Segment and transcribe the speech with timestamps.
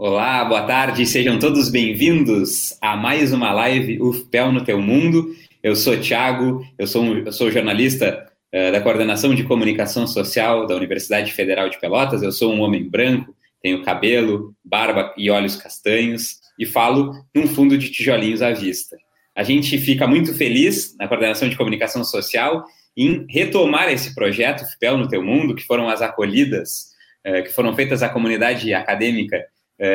[0.00, 5.34] Olá, boa tarde, sejam todos bem-vindos a mais uma live UFPEL no Teu Mundo.
[5.60, 10.06] Eu sou o Thiago, eu sou, um, eu sou jornalista uh, da Coordenação de Comunicação
[10.06, 12.22] Social da Universidade Federal de Pelotas.
[12.22, 17.76] Eu sou um homem branco, tenho cabelo, barba e olhos castanhos e falo num fundo
[17.76, 18.96] de tijolinhos à vista.
[19.34, 22.64] A gente fica muito feliz na Coordenação de Comunicação Social
[22.96, 26.90] em retomar esse projeto UFPEL no Teu Mundo, que foram as acolhidas,
[27.26, 29.44] uh, que foram feitas à comunidade acadêmica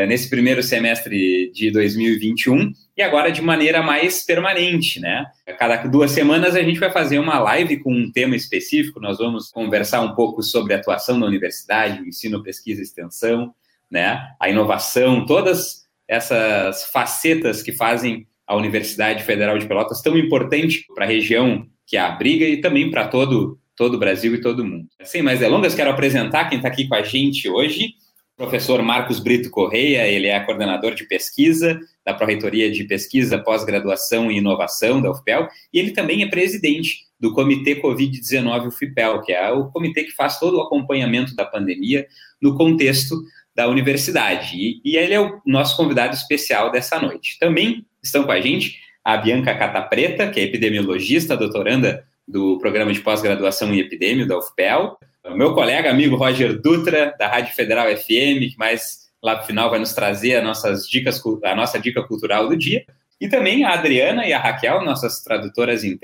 [0.07, 5.25] nesse primeiro semestre de 2021 e agora de maneira mais permanente, né?
[5.59, 9.49] Cada duas semanas a gente vai fazer uma live com um tema específico, nós vamos
[9.49, 13.53] conversar um pouco sobre a atuação da universidade, o ensino, pesquisa e extensão,
[13.91, 14.21] né?
[14.39, 21.05] A inovação, todas essas facetas que fazem a Universidade Federal de Pelotas tão importante para
[21.05, 24.65] a região que a abriga e também para todo todo o Brasil e todo o
[24.65, 24.87] mundo.
[25.03, 27.95] Sem mais delongas, quero apresentar quem está aqui com a gente hoje
[28.35, 34.37] professor Marcos Brito Correia, ele é coordenador de pesquisa da Pró-Reitoria de Pesquisa, Pós-Graduação e
[34.37, 39.71] Inovação da UFPEL, e ele também é presidente do Comitê Covid-19 UFPEL, que é o
[39.71, 42.05] comitê que faz todo o acompanhamento da pandemia
[42.41, 43.15] no contexto
[43.55, 44.57] da universidade.
[44.57, 47.37] E, e ele é o nosso convidado especial dessa noite.
[47.39, 53.01] Também estão com a gente a Bianca Catapreta, que é epidemiologista, doutoranda do Programa de
[53.01, 58.51] Pós-Graduação em Epidemia da UFPEL, o meu colega, amigo Roger Dutra, da Rádio Federal FM,
[58.51, 62.49] que mais lá no final vai nos trazer as nossas dicas, a nossa dica cultural
[62.49, 62.85] do dia.
[63.21, 65.97] E também a Adriana e a Raquel, nossas tradutoras e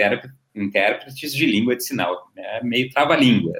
[0.55, 2.31] intérpretes de língua de sinal.
[2.37, 3.53] É meio trava-língua.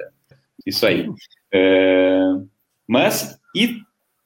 [0.64, 1.06] Isso aí.
[1.06, 2.48] Uh,
[2.88, 3.76] mas, e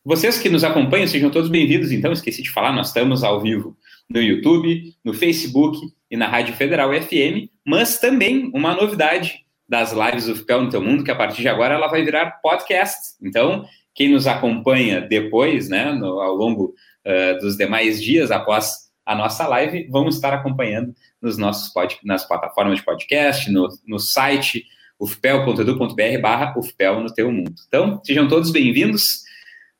[0.05, 1.91] vocês que nos acompanham, sejam todos bem-vindos.
[1.91, 3.77] Então, esqueci de falar, nós estamos ao vivo
[4.09, 10.27] no YouTube, no Facebook e na Rádio Federal FM, mas também uma novidade das lives
[10.27, 12.99] do Ficão no Teu Mundo, que a partir de agora ela vai virar podcast.
[13.23, 16.75] Então, quem nos acompanha depois, né, no, ao longo
[17.07, 22.27] uh, dos demais dias após a nossa live, vão estar acompanhando nos nossos pod, nas
[22.27, 24.65] plataformas de podcast, no, no site
[24.99, 27.55] ufpel.edu.br barra ufpel no teu mundo.
[27.67, 29.03] Então, sejam todos bem-vindos.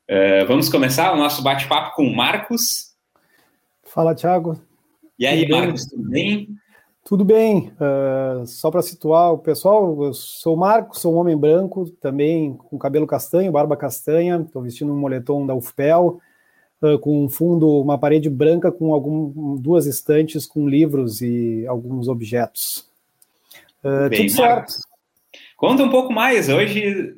[0.09, 2.61] Uh, vamos começar o nosso bate-papo com o Marcos.
[3.83, 4.61] Fala, Thiago.
[5.17, 6.49] E aí, Marcos, tudo bem?
[7.07, 11.37] Tudo bem, uh, só para situar o pessoal, eu sou o Marco, sou um homem
[11.37, 16.19] branco, também com cabelo castanho, barba castanha, estou vestindo um moletom da UFPEL,
[16.81, 22.07] uh, com um fundo, uma parede branca com algum, duas estantes com livros e alguns
[22.07, 22.89] objetos.
[23.83, 24.87] Uh, bem, tudo Marcos, certo.
[25.55, 27.15] Conta um pouco mais, hoje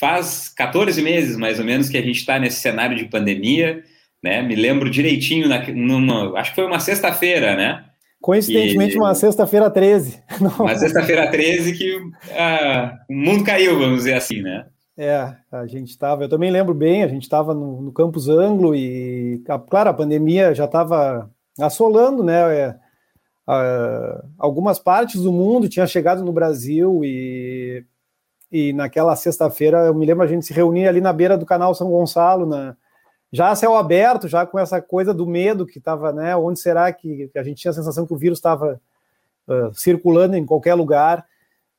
[0.00, 3.84] faz 14 meses mais ou menos que a gente está nesse cenário de pandemia,
[4.20, 4.42] né?
[4.42, 7.84] Me lembro direitinho, na, numa, acho que foi uma sexta-feira, né?
[8.22, 8.98] Coincidentemente, e...
[8.98, 10.22] uma sexta-feira 13.
[10.58, 12.00] Uma sexta-feira 13 que
[12.30, 14.64] ah, o mundo caiu, vamos dizer assim, né?
[14.96, 18.74] É, a gente estava, eu também lembro bem, a gente estava no, no, campus Anglo
[18.76, 22.56] e, claro, a pandemia já estava assolando, né?
[22.56, 22.78] É,
[24.38, 27.84] algumas partes do mundo tinha chegado no Brasil e,
[28.50, 31.74] e naquela sexta-feira, eu me lembro a gente se reunia ali na beira do canal
[31.74, 32.76] São Gonçalo, na,
[33.32, 36.36] já céu aberto, já com essa coisa do medo que estava, né?
[36.36, 38.80] Onde será que, que, a gente tinha a sensação que o vírus estava
[39.48, 41.26] uh, circulando em qualquer lugar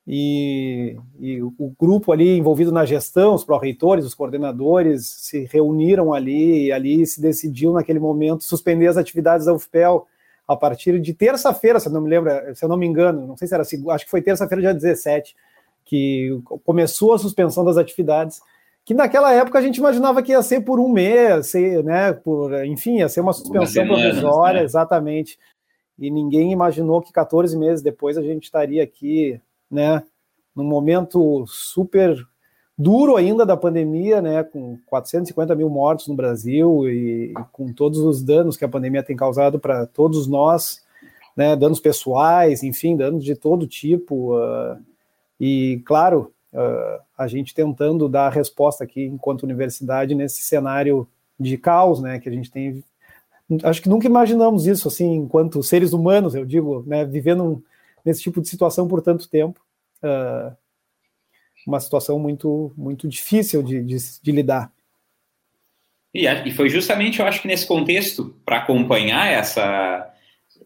[0.06, 6.66] e, e, o grupo ali envolvido na gestão, os pró-reitores, os coordenadores se reuniram ali
[6.66, 10.06] e ali se decidiu naquele momento suspender as atividades da UFPEL
[10.46, 13.36] a partir de terça-feira, se eu não me lembro, se eu não me engano, não
[13.36, 15.34] sei se era, acho que foi terça-feira, dia 17,
[15.86, 18.42] que começou a suspensão das atividades
[18.84, 22.52] que naquela época a gente imaginava que ia ser por um mês, ser, né, por,
[22.64, 24.64] enfim, ia ser uma suspensão uma provisória, né?
[24.64, 25.38] exatamente.
[25.98, 29.40] E ninguém imaginou que 14 meses depois a gente estaria aqui,
[29.70, 30.02] né,
[30.54, 32.14] num momento super
[32.76, 38.00] duro ainda da pandemia, né, com 450 mil mortos no Brasil e, e com todos
[38.00, 40.84] os danos que a pandemia tem causado para todos nós,
[41.34, 44.36] né, danos pessoais, enfim, danos de todo tipo.
[44.36, 44.76] Uh,
[45.40, 51.06] e, claro, uh, a gente tentando dar a resposta aqui enquanto universidade nesse cenário
[51.38, 52.82] de caos, né, que a gente tem.
[53.62, 57.62] Acho que nunca imaginamos isso assim, enquanto seres humanos, eu digo, né, vivendo
[58.04, 59.60] nesse tipo de situação por tanto tempo.
[60.02, 60.54] Uh,
[61.66, 64.70] uma situação muito, muito difícil de, de, de lidar.
[66.12, 70.14] E, e, foi justamente, eu acho que nesse contexto, para acompanhar essa,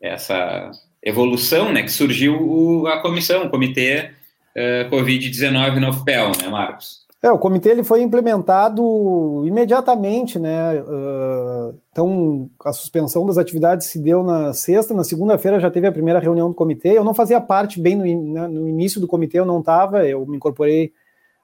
[0.00, 0.70] essa
[1.02, 4.12] evolução, né, que surgiu o, a comissão, o comitê
[4.58, 7.06] uh, Covid-19 no FPEL, né, Marcos?
[7.20, 10.80] É, o comitê ele foi implementado imediatamente, né?
[10.80, 15.92] Uh, então, a suspensão das atividades se deu na sexta, na segunda-feira já teve a
[15.92, 16.96] primeira reunião do comitê.
[16.96, 20.24] Eu não fazia parte bem no, né, no início do comitê, eu não estava, eu
[20.26, 20.92] me incorporei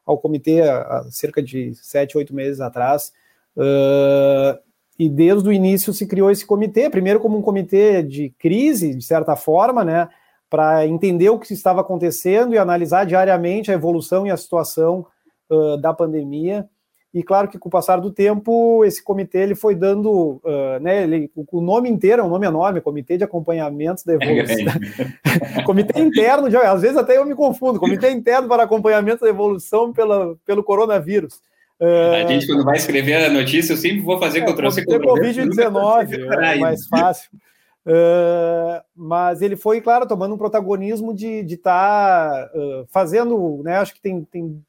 [0.07, 3.13] ao comitê há, há cerca de sete, oito meses atrás.
[3.57, 4.57] Uh,
[4.97, 9.05] e desde o início se criou esse comitê, primeiro como um comitê de crise, de
[9.05, 10.09] certa forma, né,
[10.49, 15.07] para entender o que estava acontecendo e analisar diariamente a evolução e a situação
[15.51, 16.69] uh, da pandemia.
[17.13, 21.05] E claro que com o passar do tempo, esse comitê ele foi dando, uh, né,
[21.05, 24.67] ele, o nome inteiro é um nome enorme, Comitê de Acompanhamento da Evolução.
[25.65, 29.93] comitê interno, de, às vezes até eu me confundo, Comitê Interno para Acompanhamento da Evolução
[29.93, 31.35] pela, pelo Coronavírus.
[31.81, 34.85] Uh, a gente, quando vai escrever a notícia, eu sempre vou fazer é, Ctrl C,
[34.85, 37.31] Covid-19, é mais fácil.
[37.87, 43.77] Uh, mas ele foi, claro, tomando um protagonismo de estar tá, uh, fazendo, né?
[43.77, 44.65] Acho que tem, tem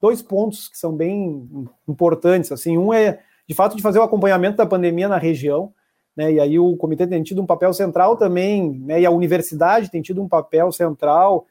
[0.00, 1.48] dois pontos que são bem
[1.88, 2.50] importantes.
[2.50, 5.72] Assim, um é de fato de fazer o acompanhamento da pandemia na região,
[6.16, 6.32] né?
[6.32, 9.00] E aí o comitê tem tido um papel central também, né?
[9.00, 11.46] E a universidade tem tido um papel central,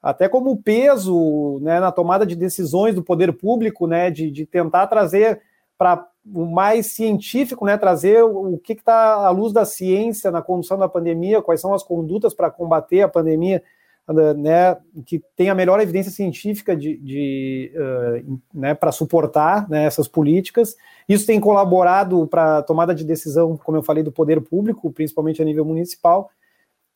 [0.00, 1.80] até como peso, né?
[1.80, 4.12] Na tomada de decisões do poder público, né?
[4.12, 5.42] De, de tentar trazer
[5.76, 7.76] para o mais científico, né?
[7.76, 11.82] Trazer o, que está à luz da ciência na condução da pandemia, quais são as
[11.82, 13.62] condutas para combater a pandemia
[14.36, 14.76] né,
[15.06, 20.76] que tem a melhor evidência científica de, de uh, né, para suportar né, essas políticas.
[21.08, 25.40] Isso tem colaborado para a tomada de decisão, como eu falei, do poder público, principalmente
[25.40, 26.30] a nível municipal.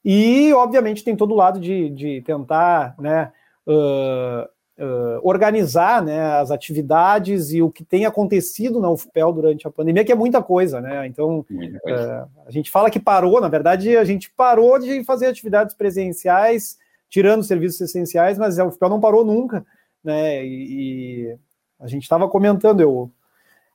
[0.04, 3.32] E, obviamente, tem todo o lado de, de tentar né,
[3.66, 9.70] uh, uh, organizar né, as atividades e o que tem acontecido na UFPEL durante a
[9.70, 10.80] pandemia, que é muita coisa.
[10.80, 11.06] Né?
[11.06, 11.44] Então,
[11.82, 12.28] coisa.
[12.46, 16.78] a gente fala que parou, na verdade, a gente parou de fazer atividades presenciais
[17.08, 19.64] tirando serviços essenciais, mas o FPEL não parou nunca,
[20.02, 20.44] né?
[20.44, 21.38] E, e
[21.78, 23.10] a gente estava comentando, eu,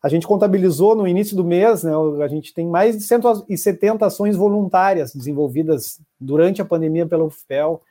[0.01, 1.92] a gente contabilizou no início do mês, né?
[2.24, 7.81] A gente tem mais de 170 ações voluntárias desenvolvidas durante a pandemia pela UFPEL,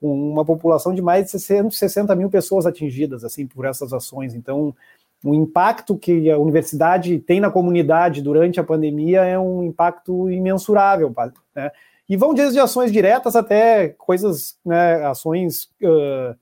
[0.00, 4.34] com uma população de mais de 160 mil pessoas atingidas assim por essas ações.
[4.34, 4.74] Então,
[5.22, 11.14] o impacto que a universidade tem na comunidade durante a pandemia é um impacto imensurável,
[11.54, 11.70] né?
[12.08, 16.34] E vão desde ações diretas até coisas, né, ações uh,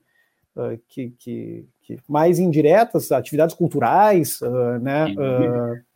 [0.55, 5.13] uh, que, que, que, mais indiretas, atividades culturais, uh, né?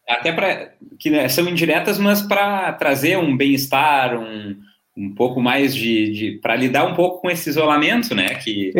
[0.07, 4.55] até para que né, são indiretas, mas para trazer um bem-estar, um,
[4.95, 8.35] um pouco mais de, de para lidar um pouco com esse isolamento, né?
[8.35, 8.71] Que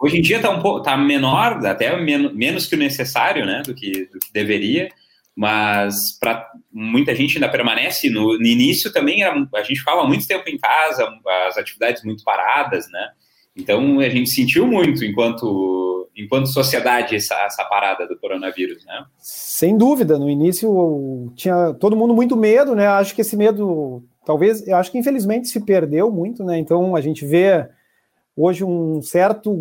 [0.00, 3.62] hoje em dia está um pouco tá menor, até menos, menos que o necessário, né?
[3.64, 4.88] Do que, do que deveria
[5.34, 8.10] mas para muita gente ainda permanece.
[8.10, 11.08] No, no início também era, a gente ficava muito tempo em casa,
[11.48, 13.10] as atividades muito paradas, né?
[13.56, 15.80] Então a gente sentiu muito enquanto
[16.14, 19.04] enquanto sociedade essa, essa parada do coronavírus, né?
[19.18, 22.86] Sem dúvida, no início tinha todo mundo muito medo, né?
[22.86, 26.58] Acho que esse medo, talvez, eu acho que infelizmente se perdeu muito, né?
[26.58, 27.68] Então a gente vê
[28.36, 29.54] hoje um certo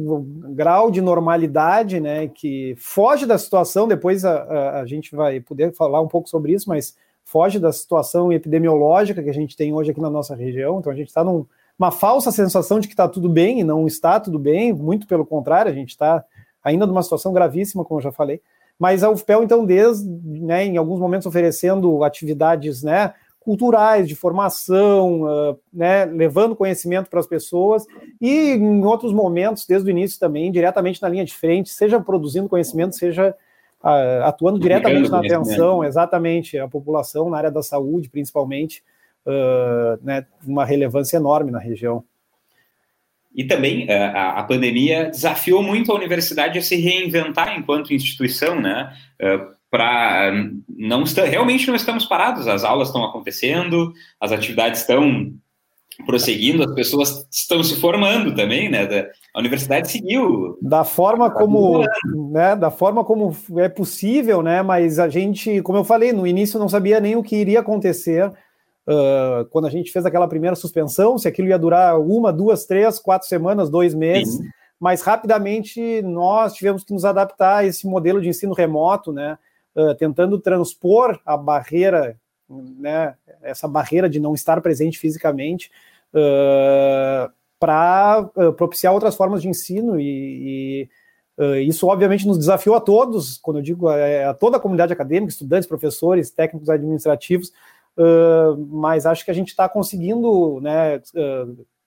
[0.56, 5.74] grau de normalidade, né, que foge da situação, depois a, a, a, gente vai poder
[5.74, 9.92] falar um pouco sobre isso, mas foge da situação epidemiológica que a gente tem hoje
[9.92, 13.28] aqui na nossa região, então a gente está numa falsa sensação de que está tudo
[13.28, 16.24] bem e não está tudo bem, muito pelo contrário, a gente está
[16.64, 18.42] ainda numa situação gravíssima, como eu já falei,
[18.80, 25.24] mas a UFPEL, então, desde, né, em alguns momentos oferecendo atividades, né, culturais, de formação,
[25.24, 27.86] uh, né, levando conhecimento para as pessoas
[28.22, 32.48] e em outros momentos, desde o início também, diretamente na linha de frente, seja produzindo
[32.48, 33.36] conhecimento, seja
[33.84, 38.84] uh, atuando diretamente na atenção, exatamente, a população na área da saúde, principalmente,
[39.26, 42.04] uh, né, uma relevância enorme na região.
[43.34, 48.94] E também a, a, pandemia desafiou muito a universidade a se reinventar enquanto instituição, né?
[49.72, 50.34] Para
[50.68, 55.34] não está, realmente não estamos parados, as aulas estão acontecendo, as atividades estão
[56.06, 59.10] prosseguindo, as pessoas estão se formando também, né?
[59.34, 60.58] A universidade seguiu.
[60.62, 61.86] Da forma tá como,
[62.32, 64.62] né, da forma como é possível, né?
[64.62, 68.28] Mas a gente, como eu falei, no início não sabia nem o que iria acontecer
[68.28, 73.00] uh, quando a gente fez aquela primeira suspensão, se aquilo ia durar uma, duas, três,
[73.00, 74.36] quatro semanas, dois meses.
[74.36, 74.50] Sim.
[74.80, 79.38] Mas rapidamente nós tivemos que nos adaptar a esse modelo de ensino remoto, né?
[79.76, 82.18] Uh, tentando transpor a barreira,
[82.50, 85.72] né, essa barreira de não estar presente fisicamente,
[86.14, 90.90] uh, para uh, propiciar outras formas de ensino e, e
[91.68, 95.32] isso obviamente nos desafiou a todos, quando eu digo a, a, toda a comunidade acadêmica,
[95.32, 97.52] estudantes, professores, técnicos administrativos,
[98.70, 101.02] mas acho que a gente está conseguindo né,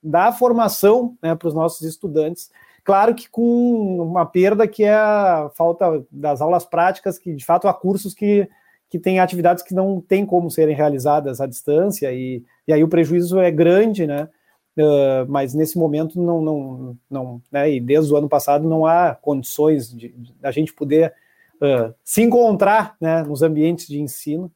[0.03, 2.51] dar formação né, para os nossos estudantes
[2.85, 7.67] Claro que com uma perda que é a falta das aulas práticas, que de fato
[7.67, 8.47] há cursos que,
[8.91, 12.89] que têm atividades que não têm como serem realizadas à distância, e, e aí o
[12.89, 14.29] prejuízo é grande, né?
[14.77, 19.15] Uh, mas nesse momento não, não, não né, e desde o ano passado não há
[19.15, 21.15] condições de, de a gente poder
[21.63, 24.51] uh, se encontrar né, nos ambientes de ensino.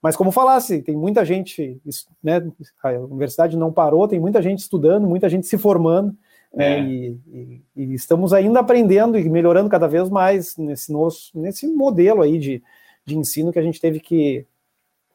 [0.00, 1.80] Mas como falasse, tem muita gente,
[2.22, 2.42] né,
[2.82, 6.14] a universidade não parou, tem muita gente estudando, muita gente se formando,
[6.56, 6.80] é.
[6.80, 12.22] e, e, e, estamos ainda aprendendo e melhorando cada vez mais nesse, nosso, nesse modelo
[12.22, 12.62] aí de,
[13.06, 14.46] de ensino que a gente teve que,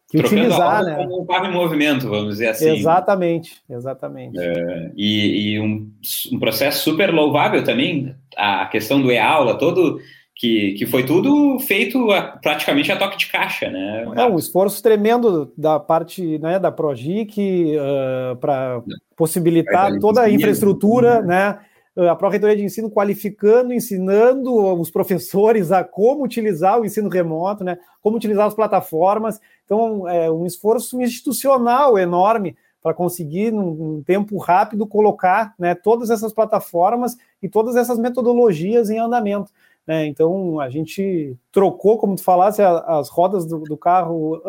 [0.09, 0.95] que utilizar, né?
[0.95, 2.69] Como um carro em movimento, vamos dizer assim.
[2.69, 4.39] Exatamente, exatamente.
[4.39, 5.91] É, e, e um,
[6.31, 9.99] um, processo super louvável também, a questão do e-aula, todo
[10.37, 14.05] que, que foi tudo feito a, praticamente a toque de caixa, né?
[14.15, 18.83] É um esforço tremendo da parte né, da Progic uh, para
[19.15, 21.59] possibilitar toda a infraestrutura, né?
[21.97, 27.79] a Pró-Reitoria de Ensino qualificando, ensinando os professores a como utilizar o ensino remoto, né,
[28.03, 29.39] como utilizar as plataformas.
[29.65, 36.11] Então, é um esforço institucional enorme para conseguir, num, num, tempo rápido, colocar né, todas
[36.11, 39.51] essas plataformas e todas essas metodologias em andamento.
[39.87, 40.05] Né?
[40.05, 44.41] Então, a gente trocou, como tu falasse, as rodas do, do carro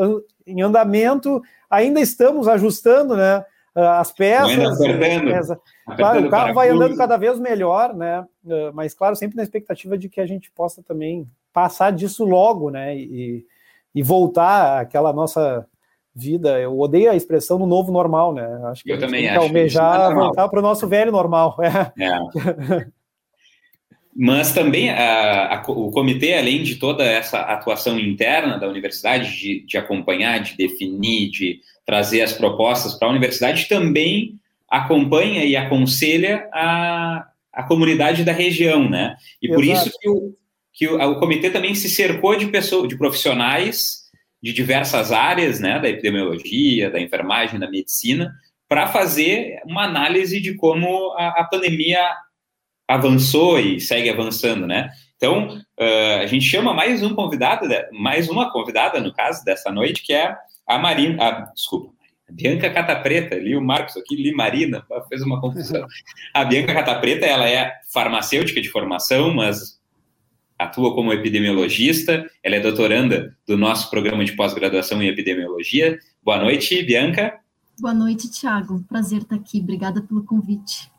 [0.45, 1.41] em andamento,
[1.71, 3.45] ainda estamos ajustando, né?
[3.75, 4.79] As peças.
[4.79, 5.61] Peça,
[5.97, 8.27] claro, o carro vai andando cada vez melhor, né?
[8.51, 12.71] Ah, mas, claro, sempre na expectativa de que a gente possa também passar disso logo,
[12.71, 12.97] né?
[12.97, 13.47] E,
[13.95, 15.65] e voltar àquela nossa
[16.13, 16.59] vida.
[16.59, 18.61] Eu odeio a expressão no novo normal, né?
[18.65, 21.57] Acho que Eu também que almejar voltar para o nosso velho normal.
[21.97, 22.05] É.
[22.05, 22.87] é.
[24.21, 29.65] Mas também a, a, o comitê, além de toda essa atuação interna da universidade, de,
[29.65, 34.35] de acompanhar, de definir, de trazer as propostas para a universidade, também
[34.69, 39.15] acompanha e aconselha a, a comunidade da região, né?
[39.41, 39.55] E Exato.
[39.55, 40.35] por isso que, o,
[40.73, 44.09] que o, o, comitê também se cercou de pessoas, de profissionais
[44.43, 45.79] de diversas áreas, né?
[45.79, 48.35] Da epidemiologia, da enfermagem, da medicina,
[48.69, 52.05] para fazer uma análise de como a, a, pandemia
[52.89, 54.91] avançou e segue avançando, né?
[55.17, 60.03] Então, uh, a gente chama mais um convidado, mais uma convidada, no caso, dessa noite,
[60.03, 60.35] que é
[60.67, 61.93] a Marina, a, desculpa,
[62.29, 65.87] a Bianca Catapreta, li o Marcos aqui, li Marina, fez uma confusão.
[66.33, 69.79] A Bianca Catapreta, ela é farmacêutica de formação, mas
[70.59, 75.99] atua como epidemiologista, ela é doutoranda do nosso programa de pós-graduação em epidemiologia.
[76.23, 77.39] Boa noite, Bianca.
[77.79, 78.85] Boa noite, Tiago.
[78.89, 79.61] Prazer estar aqui.
[79.61, 80.91] Obrigada pelo convite.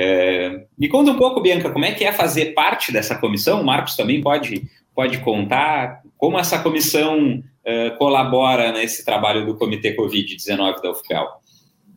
[0.00, 3.60] É, me conta um pouco, Bianca, como é que é fazer parte dessa comissão?
[3.60, 9.96] O Marcos também pode, pode contar como essa comissão uh, colabora nesse trabalho do Comitê
[9.96, 11.26] Covid-19 da UFPEL.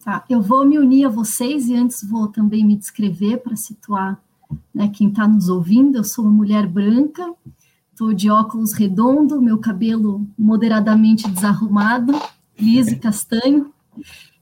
[0.03, 4.19] Tá, eu vou me unir a vocês e antes vou também me descrever para situar
[4.73, 5.99] né, quem está nos ouvindo.
[5.99, 7.31] Eu sou uma mulher branca,
[7.91, 12.19] estou de óculos redondo, meu cabelo moderadamente desarrumado,
[12.59, 13.71] liso e castanho,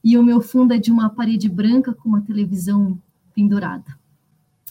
[0.01, 2.97] e o meu fundo é de uma parede branca com uma televisão
[3.39, 3.97] pendurada.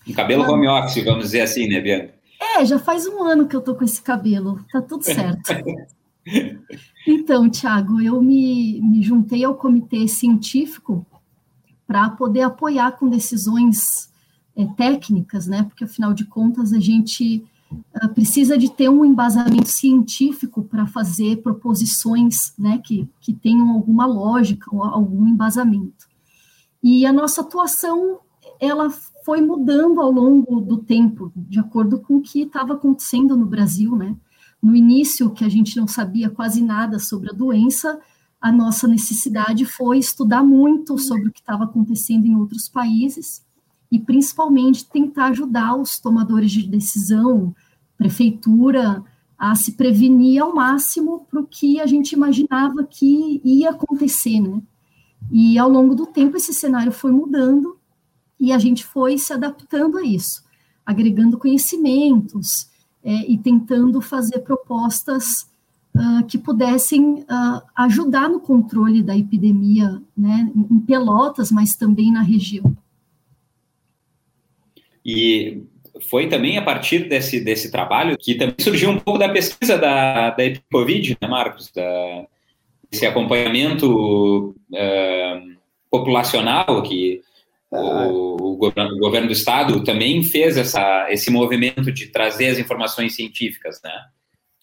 [0.06, 2.14] Um cabelo home office, vamos dizer assim, né, Bianca?
[2.40, 5.42] É, já faz um ano que eu tô com esse cabelo, tá tudo certo.
[7.06, 11.06] Então, Tiago, eu me, me juntei ao comitê científico
[11.86, 14.10] para poder apoiar com decisões
[14.54, 15.62] é, técnicas, né?
[15.62, 21.40] Porque afinal de contas a gente uh, precisa de ter um embasamento científico para fazer
[21.40, 22.78] proposições, né?
[22.84, 26.06] Que, que tenham alguma lógica, algum embasamento.
[26.82, 28.20] E a nossa atuação
[28.60, 28.90] ela
[29.24, 33.94] foi mudando ao longo do tempo, de acordo com o que estava acontecendo no Brasil,
[33.94, 34.16] né?
[34.60, 38.00] No início, que a gente não sabia quase nada sobre a doença,
[38.40, 43.44] a nossa necessidade foi estudar muito sobre o que estava acontecendo em outros países
[43.90, 47.54] e, principalmente, tentar ajudar os tomadores de decisão,
[47.96, 49.02] prefeitura,
[49.38, 54.60] a se prevenir ao máximo para o que a gente imaginava que ia acontecer, né?
[55.30, 57.77] E ao longo do tempo esse cenário foi mudando
[58.38, 60.44] e a gente foi se adaptando a isso,
[60.84, 62.68] agregando conhecimentos,
[63.02, 65.48] é, e tentando fazer propostas
[65.94, 72.22] uh, que pudessem uh, ajudar no controle da epidemia, né, em Pelotas, mas também na
[72.22, 72.76] região.
[75.04, 75.62] E
[76.10, 80.30] foi também a partir desse, desse trabalho que também surgiu um pouco da pesquisa da,
[80.30, 81.70] da Epicovid, né, Marcos?
[81.74, 82.26] Da,
[82.90, 85.56] esse acompanhamento uh,
[85.90, 87.22] populacional que
[87.70, 92.58] o, o, governo, o, governo, do estado também fez essa, esse movimento de trazer as
[92.58, 93.92] informações científicas, né?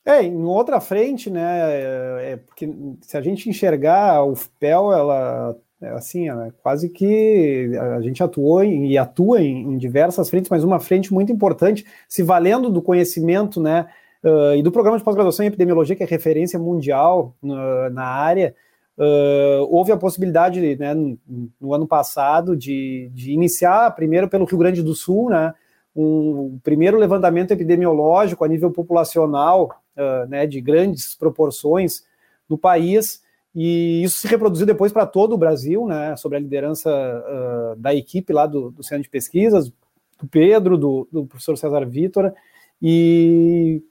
[0.06, 1.42] É, em outra frente, né?
[1.42, 2.70] É, é porque
[3.02, 8.64] se a gente enxergar o FPEL, ela é assim, é quase que a gente atuou
[8.64, 12.82] em, e atua em, em, diversas frentes, mas uma frente muito importante, se valendo do
[12.82, 13.88] conhecimento, né?
[14.24, 18.56] Uh, e do programa de pós-graduação em epidemiologia, que é referência mundial uh, na área,
[18.98, 21.20] Uh, houve a possibilidade, né, no,
[21.60, 25.54] no ano passado, de, de, iniciar primeiro pelo Rio Grande do Sul, né,
[25.94, 32.06] um primeiro levantamento epidemiológico a nível populacional, uh, né, de grandes proporções
[32.48, 33.22] no país,
[33.54, 37.94] e isso se reproduziu depois para todo o Brasil, né, sobre a liderança uh, da
[37.94, 42.34] equipe lá do, do Centro de Pesquisas, do Pedro, do, do professor César Vitor,
[42.82, 43.84] e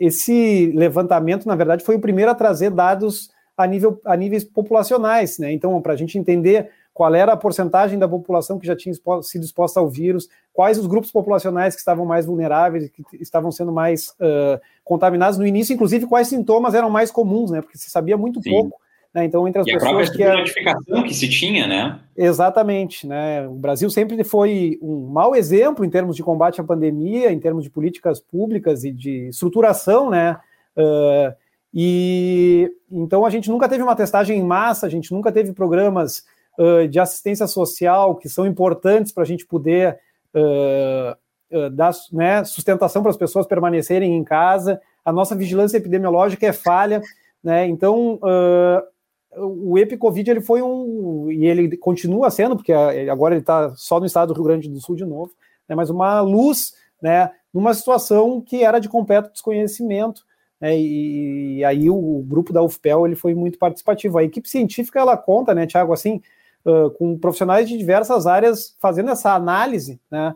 [0.00, 3.30] esse levantamento, na verdade, foi o primeiro a trazer dados
[3.62, 5.52] a, nível, a níveis populacionais, né?
[5.52, 9.44] Então, para a gente entender qual era a porcentagem da população que já tinha sido
[9.44, 14.08] exposta ao vírus, quais os grupos populacionais que estavam mais vulneráveis, que estavam sendo mais
[14.20, 17.60] uh, contaminados no início, inclusive quais sintomas eram mais comuns, né?
[17.60, 18.50] Porque se sabia muito Sim.
[18.50, 18.80] pouco.
[19.14, 19.24] Né?
[19.24, 19.90] Então, entre as e pessoas.
[19.90, 22.00] a própria que notificação que se tinha, né?
[22.16, 23.06] Exatamente.
[23.06, 23.46] Né?
[23.46, 27.64] O Brasil sempre foi um mau exemplo em termos de combate à pandemia, em termos
[27.64, 30.38] de políticas públicas e de estruturação, né?
[30.76, 31.34] Uh,
[31.72, 36.24] e então a gente nunca teve uma testagem em massa, a gente nunca teve programas
[36.58, 39.98] uh, de assistência social que são importantes para a gente poder
[40.34, 44.80] uh, uh, dar né, sustentação para as pessoas permanecerem em casa.
[45.04, 47.00] A nossa vigilância epidemiológica é falha,
[47.42, 47.66] né?
[47.66, 48.18] Então
[49.36, 54.06] o EpiCovid ele foi um e ele continua sendo, porque agora ele está só no
[54.06, 55.32] estado do Rio Grande do Sul de novo,
[55.68, 60.22] né, mas uma luz, né, numa situação que era de completo desconhecimento
[60.60, 64.18] né, e, e, aí o, o, grupo da UFPEL ele foi muito participativo.
[64.18, 66.20] A equipe científica ela conta, né, Tiago, assim,
[66.64, 70.34] uh, com profissionais de diversas áreas fazendo essa análise, né,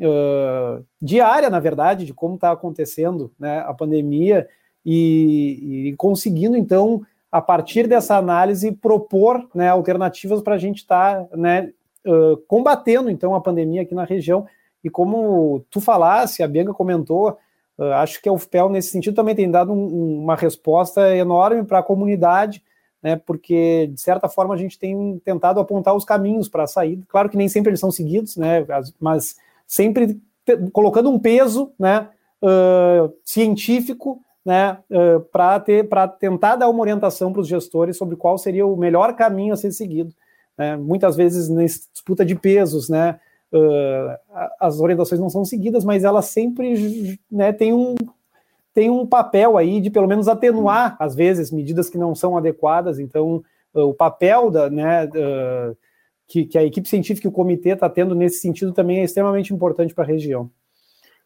[0.00, 4.46] uh, diária, na verdade, de como está acontecendo né, a pandemia
[4.84, 11.24] e, e, conseguindo, então, a partir dessa análise, propor né, alternativas para a gente estar
[11.24, 11.72] tá, né,
[12.06, 14.46] uh, combatendo, então, a pandemia aqui na região.
[14.84, 17.38] E como tu falasse, a Bianca comentou,
[17.94, 21.82] acho que a UFPEL, nesse sentido, também tem dado um, uma resposta enorme para a
[21.82, 22.62] comunidade,
[23.02, 27.04] né, porque, de certa forma, a gente tem tentado apontar os caminhos para a saída.
[27.08, 28.64] Claro que nem sempre eles são seguidos, né,
[29.00, 29.36] mas
[29.66, 30.20] sempre
[30.72, 32.08] colocando um peso né,
[32.42, 38.66] uh, científico né, uh, para tentar dar uma orientação para os gestores sobre qual seria
[38.66, 40.12] o melhor caminho a ser seguido.
[40.56, 40.76] Né.
[40.76, 43.18] Muitas vezes, na disputa de pesos, né,
[43.52, 44.16] uh,
[44.58, 47.94] as orientações não são seguidas, mas ela sempre né, tem, um,
[48.74, 52.98] tem um papel aí de pelo menos atenuar, às vezes, medidas que não são adequadas.
[52.98, 53.42] Então,
[53.74, 55.76] uh, o papel da, né, uh,
[56.26, 59.52] que, que, a equipe científica e o comitê está tendo nesse sentido também é extremamente
[59.52, 60.50] importante para a região.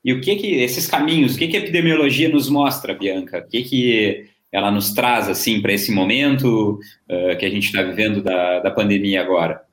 [0.05, 3.39] E o que que esses caminhos, o que que a epidemiologia nos mostra, Bianca?
[3.39, 6.79] O que que ela nos traz assim para esse momento
[7.11, 9.66] uh, que a gente está vivendo da, da pandemia agora?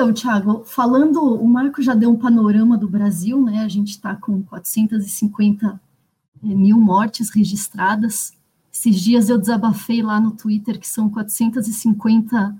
[0.00, 3.58] Então, Tiago, falando, o Marco já deu um panorama do Brasil, né?
[3.58, 5.78] A gente está com 450
[6.42, 8.32] eh, mil mortes registradas.
[8.72, 12.56] Esses dias eu desabafei lá no Twitter que são 450,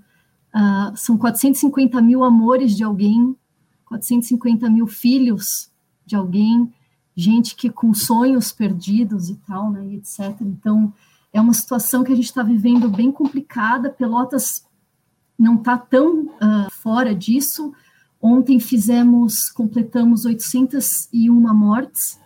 [0.53, 3.35] uh, são 450 mil amores de alguém,
[3.85, 5.71] 450 mil filhos
[6.05, 6.71] de alguém,
[7.15, 9.95] gente que com sonhos perdidos e tal, né?
[9.95, 10.39] etc.
[10.41, 10.93] Então,
[11.33, 13.89] é uma situação que a gente está vivendo bem complicada.
[13.89, 14.63] Pelotas
[15.41, 17.73] não está tão uh, fora disso.
[18.21, 22.19] Ontem fizemos, completamos 801 mortes,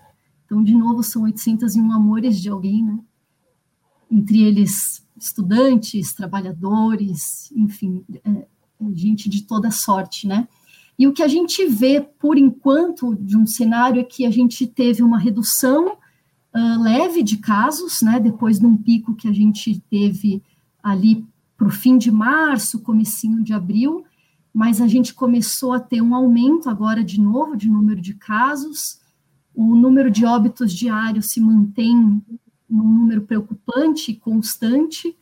[0.45, 2.99] então, de novo, são 801 amores de alguém, né?
[4.12, 8.45] Entre eles, estudantes, trabalhadores, enfim, é, é
[8.93, 10.47] gente de toda sorte, né?
[10.99, 14.67] E o que a gente vê, por enquanto, de um cenário é que a gente
[14.67, 18.19] teve uma redução uh, leve de casos, né?
[18.19, 20.43] Depois de um pico que a gente teve
[20.84, 21.25] ali
[21.58, 24.06] para o fim de março, comecinho de abril,
[24.54, 29.00] mas a gente começou a ter um aumento agora de novo de número de casos,
[29.54, 32.22] o número de óbitos diários se mantém
[32.70, 35.15] num número preocupante e constante,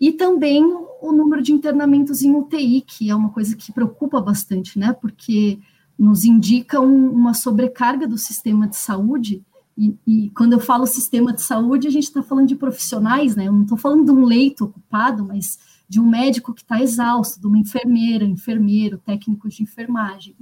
[0.00, 4.78] e também o número de internamentos em UTI, que é uma coisa que preocupa bastante,
[4.78, 4.92] né?
[4.92, 5.58] Porque
[5.98, 9.44] nos indica um, uma sobrecarga do sistema de saúde
[9.76, 13.48] e, e, quando eu falo sistema de saúde, a gente está falando de profissionais, né?
[13.48, 15.58] Eu não estou falando de um leito ocupado, mas
[15.88, 20.36] de um médico que está exausto, de uma enfermeira, enfermeiro, técnicos de enfermagem,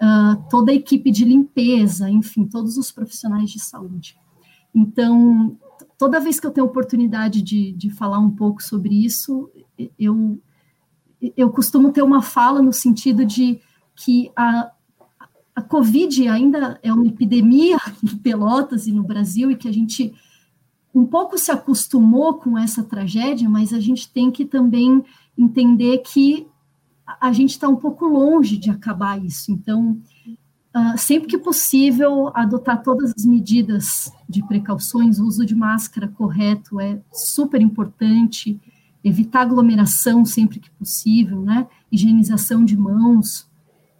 [0.00, 4.16] uh, toda a equipe de limpeza, enfim, todos os profissionais de saúde.
[4.74, 5.58] Então,
[5.98, 9.50] toda vez que eu tenho oportunidade de, de falar um pouco sobre isso,
[9.98, 10.40] eu,
[11.36, 13.60] eu costumo ter uma fala no sentido de
[13.96, 14.70] que a,
[15.56, 20.14] a Covid ainda é uma epidemia em Pelotas e no Brasil e que a gente
[20.94, 25.04] um pouco se acostumou com essa tragédia, mas a gente tem que também
[25.36, 26.46] entender que
[27.20, 29.52] a gente está um pouco longe de acabar isso.
[29.52, 30.00] Então,
[30.74, 36.80] uh, sempre que possível, adotar todas as medidas de precauções, o uso de máscara correto
[36.80, 38.58] é super importante,
[39.04, 41.68] evitar aglomeração sempre que possível, né?
[41.92, 43.45] Higienização de mãos,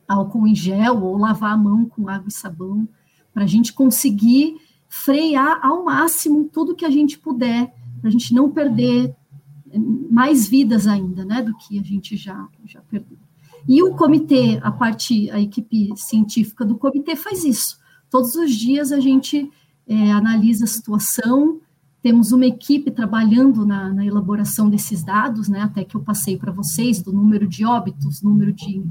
[0.06, 2.88] álcool em gel ou lavar a mão com água e sabão,
[3.32, 4.56] para a gente conseguir
[4.88, 9.14] frear ao máximo tudo que a gente puder, para a gente não perder
[10.10, 13.18] mais vidas ainda, né, do que a gente já, já perdeu.
[13.68, 17.78] E o comitê, a parte, a equipe científica do comitê faz isso.
[18.08, 19.50] Todos os dias a gente
[19.86, 21.60] é, analisa a situação,
[22.00, 26.52] temos uma equipe trabalhando na, na, elaboração desses dados, né, até que eu passei para
[26.52, 28.84] vocês, do número de óbitos, número de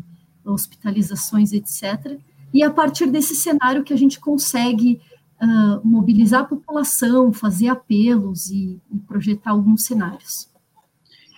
[0.46, 2.18] hospitalizações, etc.
[2.54, 5.02] E a partir desse cenário que a gente consegue
[5.42, 10.54] uh, mobilizar a população, fazer apelos e, e projetar alguns cenários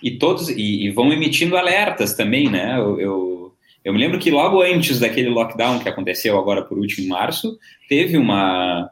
[0.02, 2.76] e todos e, e, vão emitindo alertas também, né?
[2.78, 3.52] Eu, eu,
[3.84, 7.58] eu, me lembro que logo antes daquele lockdown que aconteceu agora por último em março,
[7.88, 8.90] teve uma,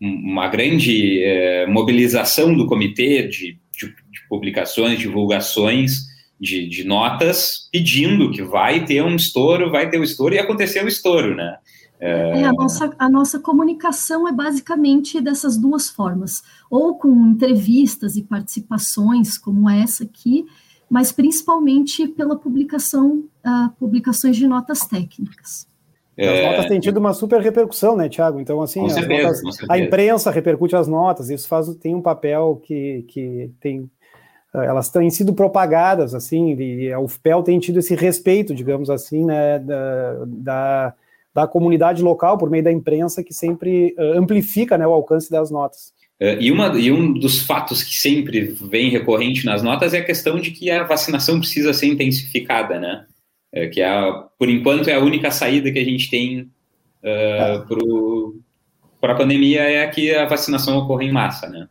[0.00, 6.06] uma grande é, mobilização do comitê de, de, de publicações, divulgações
[6.38, 10.38] de, de, notas pedindo que vai ter um estouro, vai ter o um estouro, e
[10.38, 11.56] aconteceu o estouro, né?
[11.98, 12.40] É...
[12.40, 18.22] É, a, nossa, a nossa comunicação é basicamente dessas duas formas, ou com entrevistas e
[18.22, 20.44] participações como essa aqui,
[20.88, 25.66] mas principalmente pela publicação, uh, publicações de notas técnicas.
[26.16, 26.28] É...
[26.28, 28.40] As notas têm tido uma super repercussão, né, Tiago?
[28.40, 33.04] Então, assim, certeza, notas, a imprensa repercute as notas, isso faz, tem um papel que,
[33.08, 33.90] que tem.
[34.62, 39.58] Elas têm sido propagadas, assim, e a UFPEL tem tido esse respeito, digamos assim, né,
[39.58, 40.94] da, da
[41.36, 45.50] da comunidade local, por meio da imprensa, que sempre uh, amplifica né, o alcance das
[45.50, 45.92] notas.
[46.18, 50.04] Uh, e, uma, e um dos fatos que sempre vem recorrente nas notas é a
[50.04, 53.04] questão de que a vacinação precisa ser intensificada, né?
[53.54, 53.90] Uh, que é,
[54.38, 56.48] por enquanto é a única saída que a gente tem
[57.02, 57.60] é.
[58.98, 61.68] para a pandemia é que a vacinação ocorra em massa, né?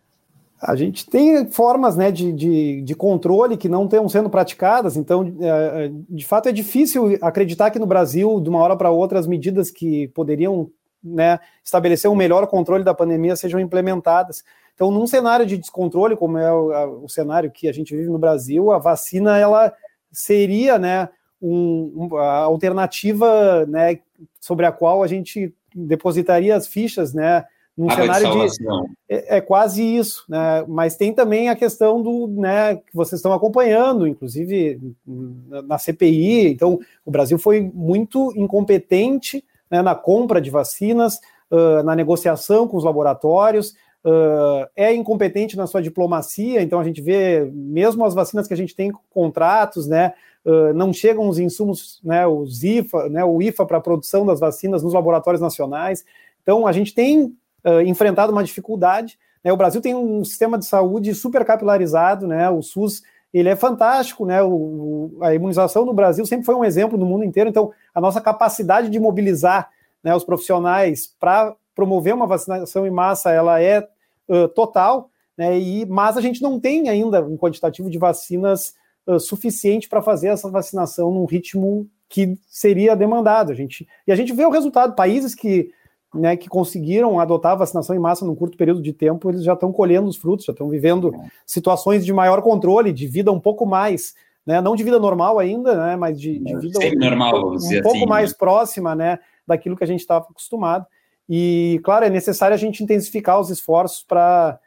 [0.62, 5.36] A gente tem formas né, de, de, de, controle que não estão sendo praticadas, então,
[5.42, 9.20] é, é, de fato, é difícil acreditar que no Brasil, de uma hora para outra,
[9.20, 10.70] as medidas que poderiam
[11.04, 14.44] né, estabelecer um melhor controle da pandemia sejam implementadas.
[14.74, 18.18] Então, num cenário de descontrole, como é o, o cenário que a gente vive no
[18.18, 19.74] Brasil, a vacina ela
[20.12, 21.10] seria né,
[21.42, 24.00] um, a alternativa né,
[24.40, 27.46] sobre a qual a gente depositaria as fichas né,
[27.78, 28.66] num Água cenário de, de
[29.10, 30.64] é, é, quase isso, né?
[30.68, 36.48] Mas tem também a questão do, né, que vocês estão acompanhando, inclusive na CPI.
[36.48, 41.20] Então, o Brasil foi muito incompetente né, na compra de vacinas,
[41.52, 43.76] uh, na negociação com os laboratórios.
[44.06, 48.58] Uh, é incompetente na sua diplomacia, então a gente vê, mesmo as vacinas que a
[48.58, 50.14] gente tem contratos, né,
[50.46, 54.40] uh, não chegam os insumos, né, os IFA, né, o IFA para a produção das
[54.40, 56.06] vacinas nos laboratórios nacionais.
[56.44, 59.18] Então a gente tem uh, enfrentado uma dificuldade.
[59.44, 59.52] Né?
[59.52, 62.50] O Brasil tem um sistema de saúde super capilarizado, né?
[62.50, 63.02] o SUS
[63.34, 64.42] ele é fantástico, né?
[64.42, 68.22] O, a imunização no Brasil sempre foi um exemplo no mundo inteiro, então a nossa
[68.22, 69.70] capacidade de mobilizar
[70.02, 73.86] né, os profissionais para promover uma vacinação em massa ela é
[74.30, 75.60] uh, total, né?
[75.60, 78.74] E, mas a gente não tem ainda um quantitativo de vacinas
[79.06, 83.52] uh, suficiente para fazer essa vacinação num ritmo que seria demandado.
[83.52, 85.72] A gente, e a gente vê o resultado, países que
[86.16, 89.54] né, que conseguiram adotar a vacinação em massa num curto período de tempo, eles já
[89.54, 91.14] estão colhendo os frutos, já estão vivendo
[91.46, 95.76] situações de maior controle, de vida um pouco mais, né, não de vida normal ainda,
[95.76, 98.36] né, mas de, de vida um, normal, um, um pouco assim, mais né?
[98.38, 100.86] próxima, né, daquilo que a gente estava acostumado.
[101.28, 104.60] E, claro, é necessário a gente intensificar os esforços para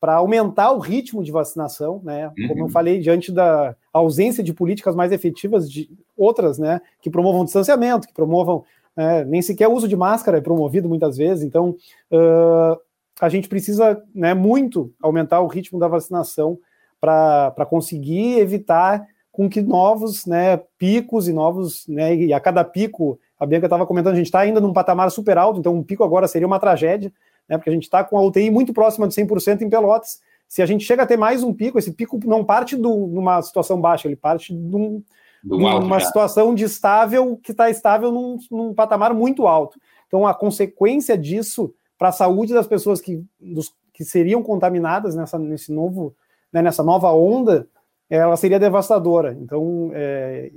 [0.00, 2.32] para aumentar o ritmo de vacinação, né?
[2.48, 2.70] Como eu uhum.
[2.70, 8.14] falei, diante da ausência de políticas mais efetivas de outras, né, que promovam distanciamento, que
[8.14, 8.64] promovam
[8.96, 11.76] né, nem sequer o uso de máscara é promovido muitas vezes, então
[12.10, 12.80] uh,
[13.20, 16.58] a gente precisa né, muito aumentar o ritmo da vacinação
[17.00, 23.18] para conseguir evitar com que novos né, picos e novos, né, e a cada pico,
[23.38, 26.04] a Bianca estava comentando, a gente está ainda num patamar super alto, então um pico
[26.04, 27.12] agora seria uma tragédia,
[27.48, 30.20] né, porque a gente está com a UTI muito próxima de 100% em Pelotas.
[30.48, 33.40] Se a gente chega a ter mais um pico, esse pico não parte de uma
[33.40, 35.02] situação baixa, ele parte de um,
[35.44, 39.78] uma situação de estável que está estável num, num, patamar muito alto.
[40.06, 45.38] Então, a consequência disso para a saúde das pessoas que, dos, que seriam contaminadas nessa,
[45.38, 46.14] nesse novo,
[46.52, 47.68] né, nessa nova onda,
[48.08, 49.36] ela seria devastadora.
[49.40, 50.50] Então, é,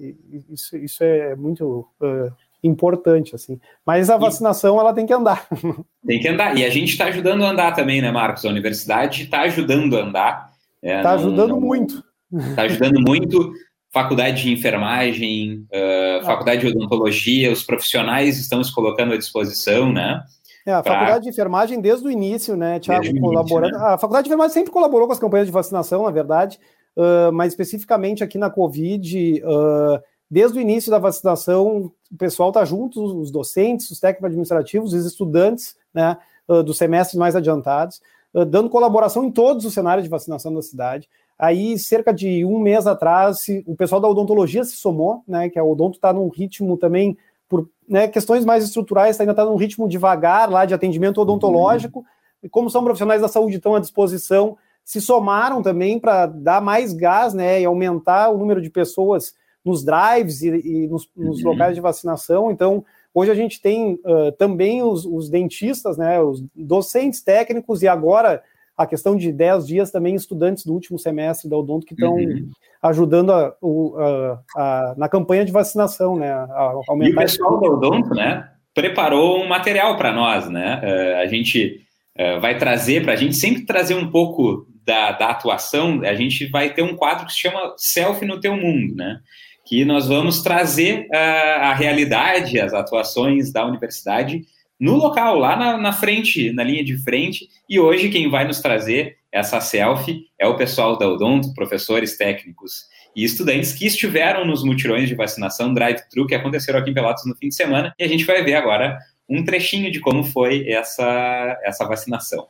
[0.50, 2.32] isso, isso é muito uh,
[2.63, 3.60] importante, assim.
[3.86, 5.48] Mas a vacinação, ela tem que andar.
[6.06, 6.58] Tem que andar.
[6.58, 8.43] E a gente está ajudando a andar também, né, Marcos?
[8.43, 10.52] A universidade está ajudando a andar.
[10.82, 12.04] Está é, tá ajudando não, muito.
[12.34, 13.54] Está ajudando muito
[13.93, 20.23] faculdade de enfermagem, uh, faculdade de odontologia, os profissionais estão se colocando à disposição, né?
[20.65, 20.93] É, a pra...
[20.93, 23.77] faculdade de enfermagem, desde o início, né, Tiago, colaborando.
[23.77, 23.84] Né?
[23.86, 26.60] A faculdade de enfermagem sempre colaborou com as campanhas de vacinação, na verdade,
[26.97, 30.01] uh, mas especificamente aqui na Covid, uh,
[30.32, 35.06] desde o início da vacinação, o pessoal está junto, os docentes, os técnicos administrativos, os
[35.06, 36.17] estudantes né,
[36.65, 38.01] dos semestres mais adiantados,
[38.47, 41.08] dando colaboração em todos os cenários de vacinação da cidade.
[41.38, 45.63] Aí, cerca de um mês atrás, o pessoal da odontologia se somou, né, que a
[45.63, 47.17] odonto está num ritmo também,
[47.50, 52.06] por né, questões mais estruturais, ainda está num ritmo devagar lá de atendimento odontológico, uhum.
[52.43, 56.93] e como são profissionais da saúde estão à disposição, se somaram também para dar mais
[56.93, 61.52] gás né, e aumentar o número de pessoas nos drives e, e nos, nos uhum.
[61.52, 62.52] locais de vacinação.
[62.52, 67.88] Então, hoje a gente tem uh, também os, os, dentistas, né, os docentes técnicos e
[67.88, 68.43] agora
[68.78, 72.50] a questão de 10 dias também estudantes do último semestre da Odonto que estão uhum.
[72.82, 76.32] ajudando a, a, a, na campanha de vacinação, né?
[76.32, 80.82] A aumentar e o pessoal da Odonto, né, preparou um material para nós, né?
[80.84, 81.82] Uh, a gente
[82.18, 86.02] uh, vai trazer para a gente sempre trazer um pouco da, da atuação.
[86.02, 89.20] A gente vai ter um quadro que se chama Selfie no Teu Mundo, né?
[89.66, 94.42] Que nós vamos trazer uh, a realidade, as atuações da universidade
[94.84, 97.48] no local, lá na, na, frente, na linha de frente.
[97.69, 102.84] E hoje quem vai nos trazer essa selfie é o pessoal da Odonto, professores técnicos
[103.15, 107.34] e estudantes que estiveram nos mutirões de vacinação drive-thru que aconteceram aqui em Pelotas no
[107.34, 107.93] fim de semana.
[107.98, 112.46] E a gente vai ver agora um trechinho de como foi essa, essa vacinação.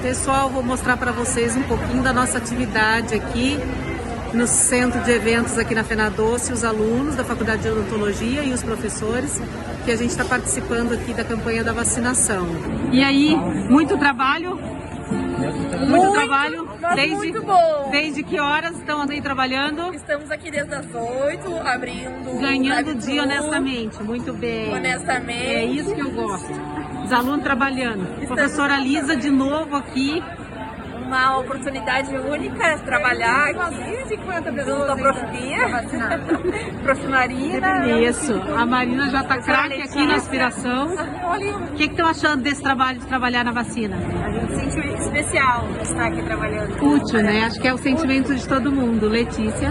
[0.00, 3.58] Pessoal, vou mostrar para vocês um pouquinho da nossa atividade aqui
[4.34, 8.52] no centro de eventos aqui na Fena Doce, os alunos da Faculdade de Odontologia e
[8.52, 9.40] os professores,
[9.84, 12.46] que a gente está participando aqui da campanha da vacinação.
[12.92, 14.56] E aí, muito trabalho?
[14.56, 16.68] Muito, muito trabalho?
[16.96, 17.88] Desde, muito bom.
[17.92, 19.94] Desde que horas estão aí trabalhando?
[19.94, 22.40] Estamos aqui desde as 8, abrindo.
[22.40, 24.74] Ganhando dia honestamente, muito bem.
[24.74, 25.54] Honestamente.
[25.54, 26.52] É isso que eu gosto.
[27.04, 28.02] Os alunos trabalhando.
[28.02, 30.22] Estamos Professora Lisa de novo aqui
[31.14, 34.04] uma oportunidade única de trabalhar aqui
[34.64, 35.20] junto à Prof.
[36.82, 37.06] Prof.
[37.08, 37.86] Marina.
[38.00, 40.94] Isso, a Marina já está craque aqui na aspiração.
[41.34, 43.96] O que estão achando desse trabalho de trabalhar na vacina?
[43.96, 46.94] A gente sente especial estar aqui trabalhando.
[46.94, 47.44] Útil, né?
[47.44, 49.08] Acho que é o sentimento de todo mundo.
[49.08, 49.68] Letícia.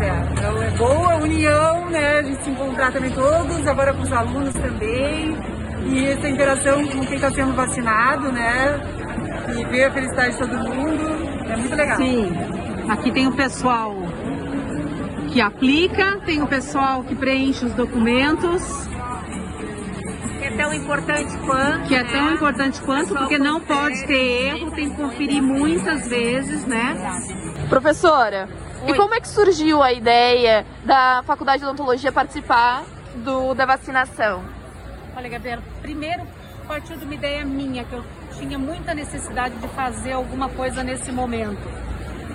[0.00, 2.18] É, então é boa união, né?
[2.18, 5.36] A gente se encontrar também todos, agora com os alunos também.
[5.86, 8.80] E essa interação com quem está sendo vacinado, né?
[9.58, 11.50] E ver a felicidade de todo mundo.
[11.50, 11.96] É muito legal.
[11.96, 12.32] Sim.
[12.88, 13.96] Aqui tem o pessoal
[15.32, 18.62] que aplica, tem o pessoal que preenche os documentos.
[20.38, 21.88] Que é tão importante quanto.
[21.88, 22.32] Que é tão né?
[22.32, 26.96] importante quanto, porque não pode ter erro, tem que conferir muitas vezes, né?
[27.68, 28.48] Professora,
[28.82, 28.90] Oi.
[28.90, 32.84] e como é que surgiu a ideia da Faculdade de Odontologia participar
[33.16, 34.42] do, da vacinação?
[35.16, 36.22] Olha, Gabriela, primeiro
[36.70, 38.04] partiu de uma ideia minha, que eu
[38.38, 41.58] tinha muita necessidade de fazer alguma coisa nesse momento.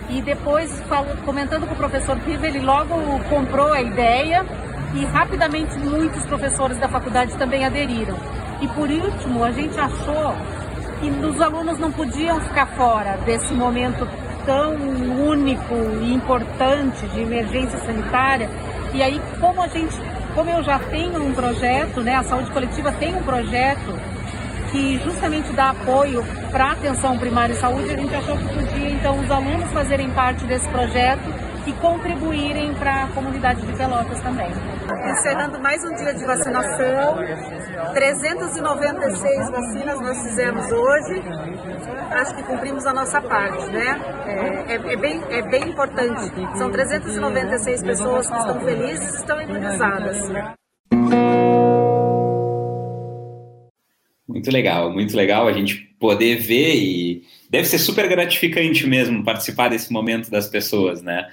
[0.10, 0.84] E depois,
[1.24, 2.96] comentando com o professor Piva, ele logo
[3.30, 4.46] comprou a ideia
[4.94, 8.18] e rapidamente muitos professores da faculdade também aderiram.
[8.60, 10.36] E por último, a gente achou
[11.00, 14.06] que os alunos não podiam ficar fora desse momento
[14.46, 14.76] tão
[15.30, 18.50] único e importante de emergência sanitária.
[18.94, 19.96] E aí, como a gente,
[20.36, 24.15] como eu já tenho um projeto, né, a saúde coletiva tem um projeto
[24.72, 28.90] que justamente dá apoio para a atenção primária e saúde, a gente achou que podia
[28.90, 31.34] então os alunos fazerem parte desse projeto
[31.68, 34.52] e contribuírem para a comunidade de Pelotas também.
[35.10, 37.18] Encerrando mais um dia de vacinação,
[37.94, 41.24] 396 vacinas nós fizemos hoje.
[42.12, 44.00] Acho que cumprimos a nossa parte, né?
[44.28, 46.32] É, é, é, bem, é bem importante.
[46.58, 50.65] São 396 pessoas que estão felizes e estão imunizadas.
[54.36, 59.70] Muito legal, muito legal a gente poder ver e deve ser super gratificante mesmo participar
[59.70, 61.30] desse momento das pessoas, né?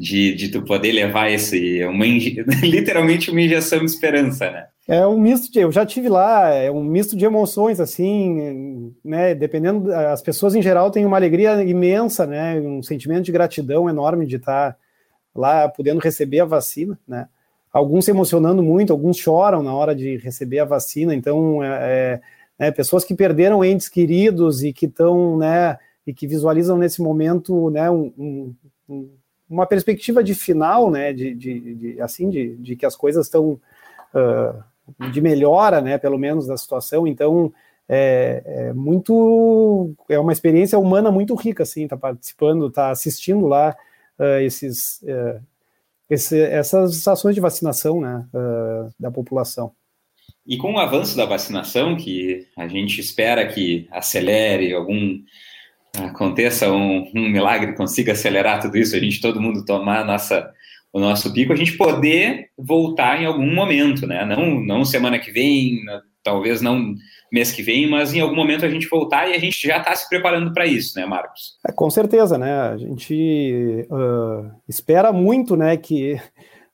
[0.00, 2.04] De, de tu poder levar esse, uma,
[2.62, 4.66] literalmente uma injeção de esperança, né?
[4.86, 9.34] É um misto de, eu já tive lá, é um misto de emoções, assim, né,
[9.34, 14.26] dependendo, as pessoas em geral têm uma alegria imensa, né, um sentimento de gratidão enorme
[14.26, 14.76] de estar
[15.34, 17.28] lá podendo receber a vacina, né,
[17.72, 22.20] alguns se emocionando muito, alguns choram na hora de receber a vacina, então é, é
[22.58, 27.70] né, pessoas que perderam entes queridos e que estão, né, e que visualizam nesse momento,
[27.70, 28.54] né, um,
[28.88, 29.10] um,
[29.48, 33.60] uma perspectiva de final, né, de, de, de assim, de, de, que as coisas estão
[34.14, 37.06] uh, de melhora, né, pelo menos da situação.
[37.06, 37.52] Então,
[37.88, 43.76] é, é, muito, é uma experiência humana muito rica, assim, tá participando, tá assistindo lá
[44.18, 45.40] uh, esses, uh,
[46.08, 48.26] esse, essas ações de vacinação, né,
[48.98, 49.72] da população.
[50.46, 55.18] E com o avanço da vacinação, que a gente espera que acelere algum,
[55.96, 60.50] aconteça um, um, milagre, consiga acelerar tudo isso, a gente, todo mundo tomar nossa,
[60.92, 64.24] o nosso pico, a gente poder voltar em algum momento, né?
[64.24, 65.80] Não, não semana que vem,
[66.22, 66.94] talvez não
[67.34, 69.94] mês que vem, mas em algum momento a gente voltar e a gente já está
[69.96, 71.58] se preparando para isso, né, Marcos?
[71.66, 72.52] É, com certeza, né?
[72.60, 76.20] A gente uh, espera muito, né, que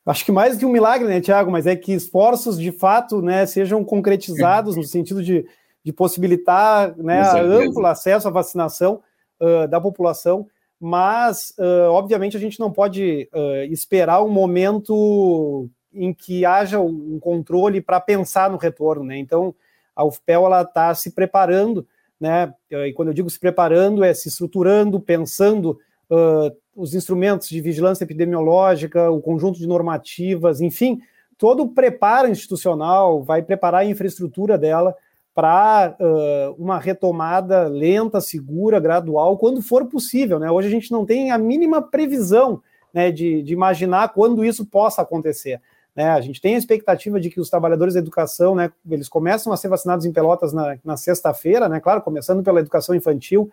[0.05, 3.45] acho que mais que um milagre, né, Tiago, mas é que esforços de fato, né,
[3.45, 5.45] sejam concretizados no sentido de,
[5.83, 9.01] de possibilitar, né, amplo acesso à vacinação
[9.39, 10.47] uh, da população,
[10.79, 13.29] mas uh, obviamente a gente não pode
[13.69, 19.17] esperar um momento em que haja um controle para pensar no retorno, né?
[19.17, 19.53] Então
[19.95, 21.85] a UFPEL está se preparando,
[22.19, 22.53] né?
[22.71, 25.77] E quando eu digo se preparando, é se estruturando, pensando
[26.11, 30.99] uh, os instrumentos de vigilância epidemiológica, o conjunto de normativas, enfim,
[31.37, 34.95] todo o preparo institucional vai preparar a infraestrutura dela
[35.33, 40.37] para uh, uma retomada lenta, segura, gradual, quando for possível.
[40.37, 40.51] Né?
[40.51, 42.61] Hoje a gente não tem a mínima previsão
[42.93, 45.61] né, de, de imaginar quando isso possa acontecer.
[45.95, 46.09] Né?
[46.09, 49.57] A gente tem a expectativa de que os trabalhadores da educação, né, eles começam a
[49.57, 53.49] ser vacinados em Pelotas na, na sexta-feira, né, claro, começando pela educação infantil,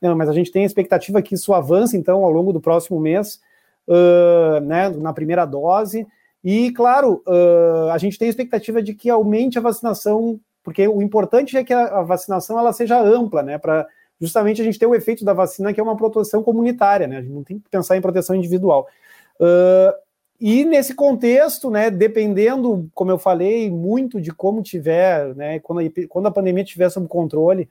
[0.00, 2.98] né, mas a gente tem a expectativa que isso avance, então, ao longo do próximo
[2.98, 3.40] mês,
[3.86, 6.06] uh, né, na primeira dose,
[6.42, 11.02] e, claro, uh, a gente tem a expectativa de que aumente a vacinação, porque o
[11.02, 13.86] importante é que a, vacinação ela seja ampla, né, para
[14.20, 17.22] justamente a gente ter o efeito da vacina, que é uma proteção comunitária, né, a
[17.22, 18.88] gente não tem que pensar em proteção individual.
[19.38, 19.92] Uh,
[20.40, 26.08] e nesse contexto, né, dependendo, como eu falei, muito de como tiver, né, quando a,
[26.08, 27.68] quando a pandemia estiver sob controle,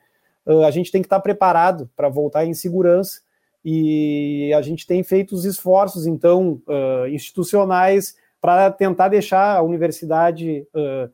[0.66, 3.22] a gente tem que estar preparado para voltar em segurança.
[3.64, 10.66] E a gente tem feito os esforços, então, uh, institucionais para tentar deixar a universidade
[10.74, 11.12] uh,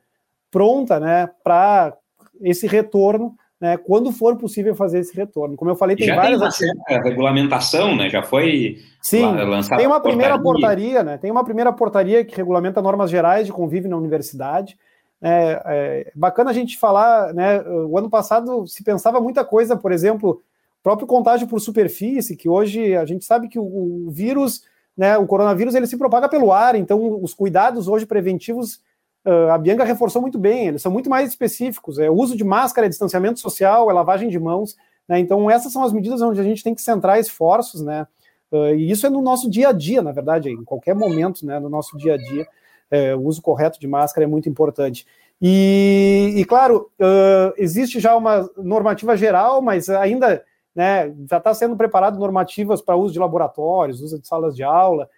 [0.51, 1.97] pronta, né, para
[2.41, 5.55] esse retorno né, quando for possível fazer esse retorno.
[5.55, 6.57] Como eu falei, tem já várias.
[6.57, 8.09] Tem uma regulamentação, né?
[8.09, 9.77] Já foi Sim, lançada.
[9.77, 11.17] Tem uma primeira portaria, né?
[11.17, 14.77] Tem uma primeira portaria que regulamenta normas gerais de convívio na universidade.
[15.21, 17.61] É, é, bacana a gente falar, né?
[17.61, 20.43] O ano passado se pensava muita coisa, por exemplo,
[20.83, 23.63] próprio contágio por superfície, que hoje a gente sabe que o,
[24.07, 24.63] o vírus,
[24.95, 25.17] né?
[25.17, 28.81] O coronavírus ele se propaga pelo ar, então os cuidados hoje preventivos
[29.25, 31.97] Uh, a Bianca reforçou muito bem, eles são muito mais específicos.
[31.97, 34.75] É o uso de máscara, é distanciamento social, é lavagem de mãos.
[35.07, 35.19] Né?
[35.19, 38.05] Então, essas são as medidas onde a gente tem que centrar esforços, né?
[38.51, 41.59] Uh, e isso é no nosso dia a dia, na verdade, em qualquer momento, né?
[41.59, 42.47] No nosso dia a dia,
[42.95, 45.05] é, o uso correto de máscara é muito importante.
[45.41, 51.75] E, e claro, uh, existe já uma normativa geral, mas ainda né, já está sendo
[51.75, 55.09] preparado normativas para uso de laboratórios, uso de salas de aula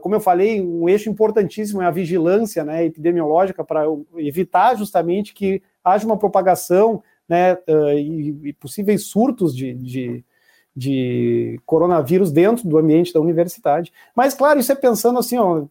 [0.00, 3.84] como eu falei, um eixo importantíssimo é a vigilância né, epidemiológica para
[4.16, 7.56] evitar justamente que haja uma propagação né,
[7.96, 10.24] e, e possíveis surtos de, de,
[10.74, 13.92] de, coronavírus dentro do ambiente da universidade.
[14.14, 15.64] Mas, claro, isso é pensando assim, ó,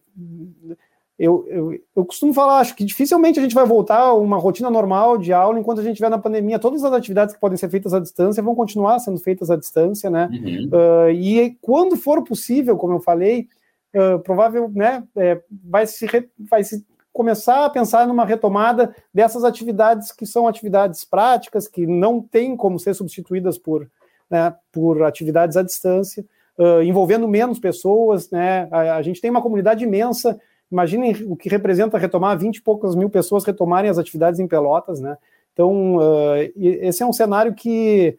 [1.20, 4.70] eu, eu, eu, costumo falar, acho que dificilmente a gente vai voltar a uma rotina
[4.70, 6.58] normal de aula enquanto a gente estiver na pandemia.
[6.58, 10.08] Todas as atividades que podem ser feitas à distância vão continuar sendo feitas à distância,
[10.08, 10.30] né?
[10.32, 10.70] Uhum.
[10.72, 13.48] Uh, e quando for possível, como eu falei,
[13.94, 19.44] uh, provável, né, é, vai, se re, vai se começar a pensar numa retomada dessas
[19.44, 23.86] atividades que são atividades práticas, que não tem como ser substituídas por,
[24.30, 26.24] né, por atividades à distância,
[26.58, 31.48] uh, envolvendo menos pessoas, né, a, a, gente tem uma comunidade imensa, imaginem o que
[31.48, 35.16] representa retomar 20 e poucas mil pessoas retomarem as atividades em Pelotas, né,
[35.52, 38.18] então uh, esse é um cenário que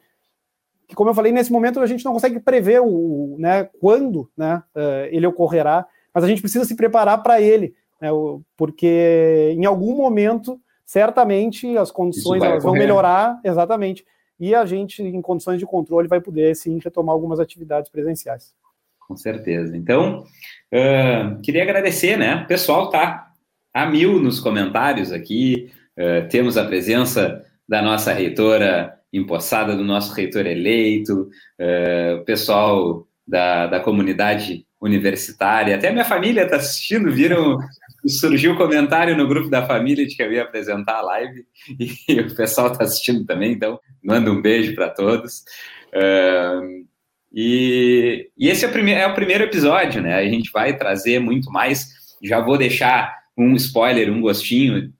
[0.91, 4.61] que, como eu falei, nesse momento a gente não consegue prever o, né, quando né,
[4.75, 8.09] uh, ele ocorrerá, mas a gente precisa se preparar para ele, né,
[8.57, 14.05] porque em algum momento, certamente, as condições elas vão melhorar, exatamente,
[14.37, 18.53] e a gente, em condições de controle, vai poder, sim, retomar algumas atividades presenciais.
[19.11, 19.75] Com certeza.
[19.75, 20.23] Então,
[20.73, 22.35] uh, queria agradecer, né?
[22.35, 23.29] O pessoal tá
[23.73, 25.69] a mil nos comentários aqui,
[25.99, 33.05] uh, temos a presença da nossa reitora empossada do nosso reitor eleito, uh, o pessoal
[33.27, 37.57] da, da comunidade universitária, até minha família está assistindo, viram,
[38.07, 41.45] surgiu um comentário no grupo da família de que eu ia apresentar a live,
[42.07, 45.43] e o pessoal está assistindo também, então manda um beijo para todos.
[45.93, 46.89] Uh,
[47.33, 50.15] e, e, esse é o, primeiro, é o primeiro episódio, né?
[50.15, 51.87] A gente vai trazer muito mais.
[52.21, 54.91] Já vou deixar um spoiler, um gostinho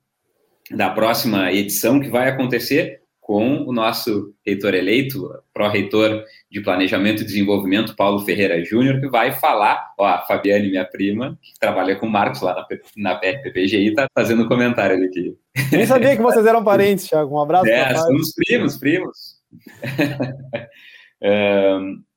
[0.69, 7.25] da próxima edição que vai acontecer com o nosso reitor eleito, pró-reitor de Planejamento e
[7.25, 12.07] Desenvolvimento, Paulo Ferreira Júnior, que vai falar, ó, a Fabiane, minha prima, que trabalha com
[12.07, 15.38] o Marcos lá na, na PPGI, está fazendo um comentário ali aqui.
[15.71, 17.36] Nem sabia que vocês eram parentes, Thiago.
[17.36, 17.69] Um abraço.
[17.69, 19.39] É, somos primos, primos.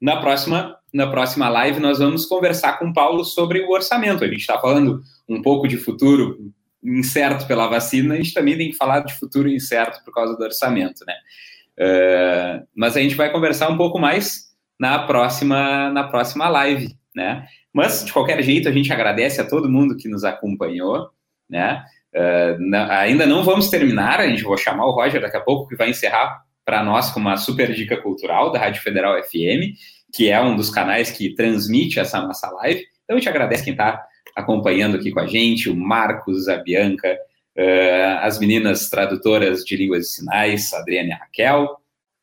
[0.00, 4.22] Na próxima na próxima live nós vamos conversar com o Paulo sobre o orçamento.
[4.22, 6.38] A gente está falando um pouco de futuro
[6.80, 10.44] incerto pela vacina, a gente também tem que falar de futuro incerto por causa do
[10.44, 11.14] orçamento, né?
[11.76, 17.44] Uh, mas a gente vai conversar um pouco mais na próxima na próxima live, né?
[17.72, 21.10] Mas de qualquer jeito a gente agradece a todo mundo que nos acompanhou,
[21.50, 21.84] né?
[22.14, 25.74] Uh, ainda não vamos terminar, a gente vou chamar o Roger daqui a pouco que
[25.74, 29.76] vai encerrar para nós com uma super dica cultural da Rádio Federal FM,
[30.12, 32.84] que é um dos canais que transmite essa nossa live.
[33.02, 34.02] Então a gente agradece quem está
[34.34, 37.16] acompanhando aqui com a gente, o Marcos, a Bianca,
[37.56, 41.76] uh, as meninas tradutoras de línguas de sinais, a Adriana e a Raquel,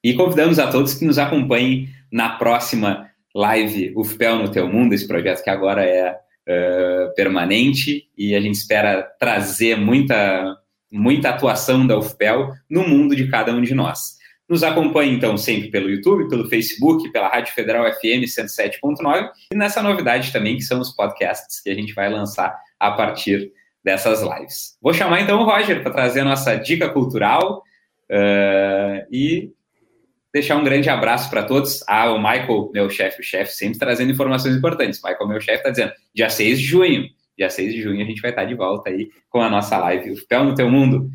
[0.04, 5.08] e convidamos a todos que nos acompanhem na próxima live UFPEL no Teu Mundo, esse
[5.08, 10.58] projeto que agora é uh, permanente e a gente espera trazer muita,
[10.92, 14.21] muita atuação da UFPEL no mundo de cada um de nós.
[14.52, 19.82] Nos acompanhe, então, sempre pelo YouTube, pelo Facebook, pela Rádio Federal FM 107.9 e nessa
[19.82, 24.78] novidade também, que são os podcasts que a gente vai lançar a partir dessas lives.
[24.82, 27.64] Vou chamar, então, o Roger para trazer a nossa dica cultural
[28.12, 29.54] uh, e
[30.34, 31.82] deixar um grande abraço para todos.
[31.88, 35.00] Ah, o Michael, meu chefe, o chefe, sempre trazendo informações importantes.
[35.02, 37.06] Michael, meu chefe, está dizendo, dia 6 de junho,
[37.38, 40.12] dia 6 de junho a gente vai estar de volta aí com a nossa live,
[40.12, 41.10] o Pé no Teu Mundo.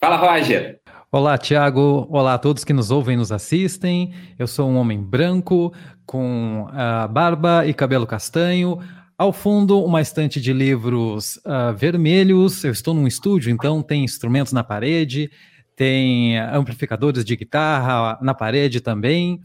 [0.00, 0.80] Fala, Roger!
[1.10, 2.06] Olá, Tiago.
[2.10, 4.12] Olá a todos que nos ouvem e nos assistem.
[4.38, 5.72] Eu sou um homem branco,
[6.04, 8.78] com uh, barba e cabelo castanho.
[9.16, 12.62] Ao fundo, uma estante de livros uh, vermelhos.
[12.64, 15.30] Eu estou num estúdio, então tem instrumentos na parede
[15.76, 19.40] tem amplificadores de guitarra na parede também.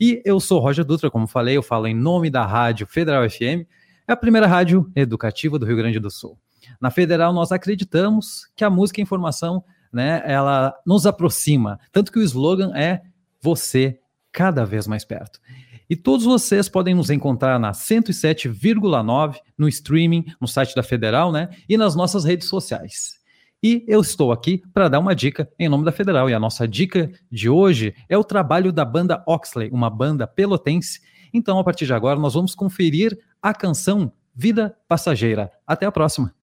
[0.00, 3.68] E eu sou Roger Dutra, como falei, eu falo em nome da Rádio Federal FM,
[4.08, 6.38] é a primeira rádio educativa do Rio Grande do Sul.
[6.80, 9.62] Na Federal, nós acreditamos que a música e a informação,
[9.94, 13.02] né, ela nos aproxima, tanto que o slogan é
[13.40, 13.98] você
[14.32, 15.40] cada vez mais perto.
[15.88, 21.50] E todos vocês podem nos encontrar na 107,9 no streaming, no site da Federal, né,
[21.68, 23.22] e nas nossas redes sociais.
[23.62, 26.28] E eu estou aqui para dar uma dica em nome da Federal.
[26.28, 31.00] E a nossa dica de hoje é o trabalho da banda Oxley, uma banda pelotense.
[31.32, 35.50] Então, a partir de agora, nós vamos conferir a canção Vida Passageira.
[35.66, 36.43] Até a próxima!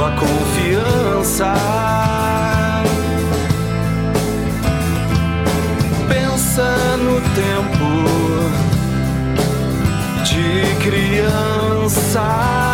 [0.00, 1.52] sua confiança.
[6.08, 7.90] Pensa no tempo
[10.24, 12.69] de criança.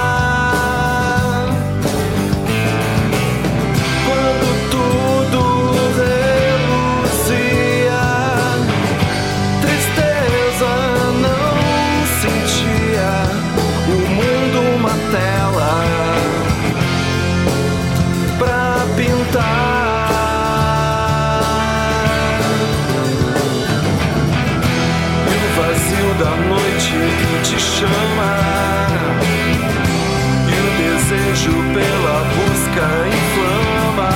[32.82, 34.10] inflama